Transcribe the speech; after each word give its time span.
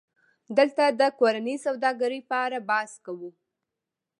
دلته 0.57 0.83
د 0.99 1.01
کورنۍ 1.19 1.55
سوداګرۍ 1.65 2.19
په 2.29 2.35
اړه 2.45 2.59
بحث 2.69 2.93
کوو 3.05 3.29